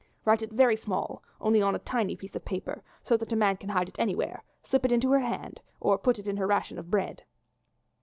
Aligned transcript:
Write 0.25 0.41
it 0.41 0.49
very 0.51 0.75
small, 0.75 1.21
only 1.39 1.61
on 1.61 1.75
a 1.75 1.77
tiny 1.77 2.15
piece 2.15 2.35
of 2.35 2.43
paper, 2.43 2.81
so 3.03 3.15
that 3.15 3.31
a 3.31 3.35
man 3.35 3.55
can 3.55 3.69
hide 3.69 3.87
it 3.87 3.99
anywhere, 3.99 4.43
slip 4.63 4.83
it 4.83 4.91
into 4.91 5.11
her 5.11 5.19
hand, 5.19 5.59
or 5.79 5.95
put 5.95 6.17
it 6.17 6.27
in 6.27 6.37
her 6.37 6.47
ration 6.47 6.79
of 6.79 6.89
bread." 6.89 7.21